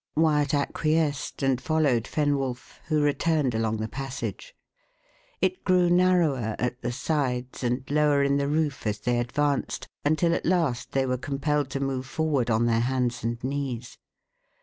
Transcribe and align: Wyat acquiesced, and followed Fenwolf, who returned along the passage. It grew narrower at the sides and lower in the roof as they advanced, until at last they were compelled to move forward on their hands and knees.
Wyat 0.17 0.55
acquiesced, 0.55 1.43
and 1.43 1.61
followed 1.61 2.05
Fenwolf, 2.07 2.79
who 2.87 3.01
returned 3.03 3.53
along 3.53 3.77
the 3.77 3.87
passage. 3.87 4.55
It 5.41 5.63
grew 5.63 5.91
narrower 5.91 6.55
at 6.57 6.81
the 6.81 6.91
sides 6.91 7.63
and 7.63 7.83
lower 7.87 8.23
in 8.23 8.37
the 8.37 8.47
roof 8.47 8.87
as 8.87 8.97
they 8.97 9.19
advanced, 9.19 9.87
until 10.03 10.33
at 10.33 10.43
last 10.43 10.93
they 10.93 11.05
were 11.05 11.19
compelled 11.19 11.69
to 11.69 11.79
move 11.79 12.07
forward 12.07 12.49
on 12.49 12.65
their 12.65 12.79
hands 12.79 13.23
and 13.23 13.43
knees. 13.43 13.99